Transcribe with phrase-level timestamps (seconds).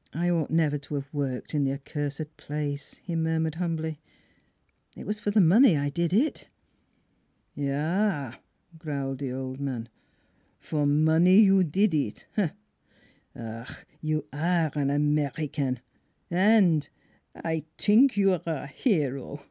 [0.12, 4.00] "I ought never to have worked in the accursed place," he murmured humbly."
[4.96, 6.48] It was for money I did it."'
[7.56, 8.38] Yaf"
[8.80, 9.88] growled the old man,
[10.58, 12.26] "for money you did it!
[13.36, 13.86] Ach!
[14.00, 15.78] You are an American,
[16.28, 16.82] an'
[17.36, 19.42] I t'ink you are a hero!